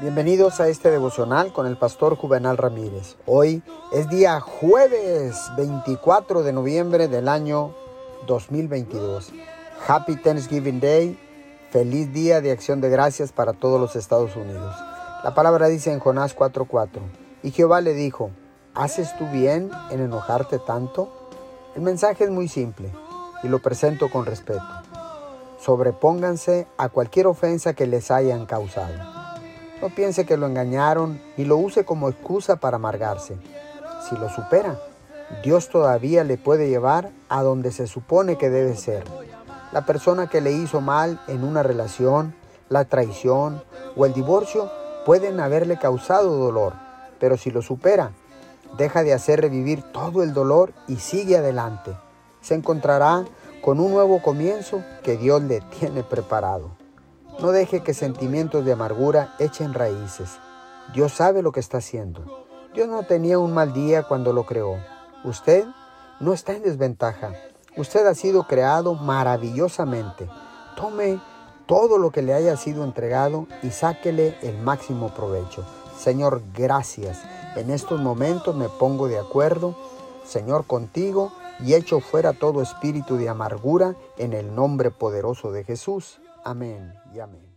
Bienvenidos 0.00 0.60
a 0.60 0.68
este 0.68 0.92
devocional 0.92 1.52
con 1.52 1.66
el 1.66 1.76
pastor 1.76 2.14
Juvenal 2.14 2.56
Ramírez. 2.56 3.16
Hoy 3.26 3.64
es 3.90 4.08
día 4.08 4.38
jueves 4.38 5.50
24 5.56 6.44
de 6.44 6.52
noviembre 6.52 7.08
del 7.08 7.28
año 7.28 7.74
2022. 8.28 9.32
Happy 9.88 10.14
Thanksgiving 10.14 10.78
Day. 10.78 11.18
Feliz 11.72 12.12
día 12.12 12.40
de 12.40 12.52
acción 12.52 12.80
de 12.80 12.90
gracias 12.90 13.32
para 13.32 13.54
todos 13.54 13.80
los 13.80 13.96
Estados 13.96 14.36
Unidos. 14.36 14.72
La 15.24 15.34
palabra 15.34 15.66
dice 15.66 15.90
en 15.90 15.98
Jonás 15.98 16.36
4:4. 16.36 17.00
Y 17.42 17.50
Jehová 17.50 17.80
le 17.80 17.92
dijo, 17.92 18.30
¿haces 18.74 19.16
tú 19.18 19.26
bien 19.32 19.68
en 19.90 19.98
enojarte 19.98 20.60
tanto? 20.60 21.12
El 21.74 21.82
mensaje 21.82 22.22
es 22.22 22.30
muy 22.30 22.46
simple 22.46 22.92
y 23.42 23.48
lo 23.48 23.58
presento 23.58 24.08
con 24.08 24.26
respeto. 24.26 24.62
Sobrepónganse 25.58 26.68
a 26.76 26.88
cualquier 26.88 27.26
ofensa 27.26 27.74
que 27.74 27.88
les 27.88 28.12
hayan 28.12 28.46
causado. 28.46 29.17
No 29.80 29.90
piense 29.90 30.26
que 30.26 30.36
lo 30.36 30.46
engañaron 30.46 31.20
y 31.36 31.44
lo 31.44 31.56
use 31.56 31.84
como 31.84 32.08
excusa 32.08 32.56
para 32.56 32.76
amargarse. 32.76 33.36
Si 34.08 34.16
lo 34.16 34.28
supera, 34.28 34.78
Dios 35.44 35.68
todavía 35.68 36.24
le 36.24 36.36
puede 36.36 36.68
llevar 36.68 37.10
a 37.28 37.42
donde 37.42 37.70
se 37.70 37.86
supone 37.86 38.36
que 38.36 38.50
debe 38.50 38.74
ser. 38.74 39.04
La 39.72 39.86
persona 39.86 40.28
que 40.28 40.40
le 40.40 40.50
hizo 40.50 40.80
mal 40.80 41.20
en 41.28 41.44
una 41.44 41.62
relación, 41.62 42.34
la 42.68 42.86
traición 42.86 43.62
o 43.96 44.04
el 44.04 44.14
divorcio 44.14 44.70
pueden 45.06 45.38
haberle 45.38 45.78
causado 45.78 46.36
dolor, 46.36 46.72
pero 47.20 47.36
si 47.36 47.50
lo 47.50 47.62
supera, 47.62 48.12
deja 48.76 49.02
de 49.02 49.12
hacer 49.12 49.40
revivir 49.40 49.82
todo 49.92 50.22
el 50.22 50.32
dolor 50.32 50.72
y 50.88 50.96
sigue 50.96 51.36
adelante. 51.36 51.92
Se 52.40 52.54
encontrará 52.54 53.24
con 53.62 53.78
un 53.78 53.92
nuevo 53.92 54.22
comienzo 54.22 54.82
que 55.02 55.16
Dios 55.16 55.42
le 55.42 55.60
tiene 55.78 56.02
preparado. 56.02 56.70
No 57.40 57.52
deje 57.52 57.84
que 57.84 57.94
sentimientos 57.94 58.64
de 58.64 58.72
amargura 58.72 59.36
echen 59.38 59.72
raíces. 59.72 60.38
Dios 60.92 61.12
sabe 61.12 61.40
lo 61.40 61.52
que 61.52 61.60
está 61.60 61.78
haciendo. 61.78 62.24
Dios 62.74 62.88
no 62.88 63.04
tenía 63.04 63.38
un 63.38 63.54
mal 63.54 63.72
día 63.72 64.02
cuando 64.02 64.32
lo 64.32 64.44
creó. 64.44 64.76
Usted 65.22 65.64
no 66.18 66.32
está 66.32 66.54
en 66.54 66.64
desventaja. 66.64 67.32
Usted 67.76 68.04
ha 68.08 68.14
sido 68.16 68.48
creado 68.48 68.94
maravillosamente. 68.94 70.28
Tome 70.76 71.20
todo 71.66 71.98
lo 71.98 72.10
que 72.10 72.22
le 72.22 72.34
haya 72.34 72.56
sido 72.56 72.82
entregado 72.82 73.46
y 73.62 73.70
sáquele 73.70 74.36
el 74.42 74.58
máximo 74.58 75.14
provecho. 75.14 75.64
Señor, 75.96 76.42
gracias. 76.52 77.20
En 77.54 77.70
estos 77.70 78.00
momentos 78.00 78.56
me 78.56 78.68
pongo 78.68 79.06
de 79.06 79.18
acuerdo, 79.18 79.76
Señor, 80.24 80.66
contigo 80.66 81.30
y 81.64 81.74
echo 81.74 82.00
fuera 82.00 82.32
todo 82.32 82.62
espíritu 82.62 83.16
de 83.16 83.28
amargura 83.28 83.94
en 84.16 84.32
el 84.32 84.56
nombre 84.56 84.90
poderoso 84.90 85.52
de 85.52 85.62
Jesús. 85.62 86.20
Amén 86.48 86.94
y 87.12 87.20
amén. 87.20 87.47